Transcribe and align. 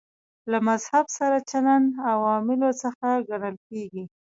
له 0.51 0.57
مذهب 0.67 1.05
سره 1.17 1.37
چلند 1.49 1.87
عواملو 2.09 2.69
څخه 2.83 3.07
ګڼل 3.29 3.55
کېږي. 3.67 4.03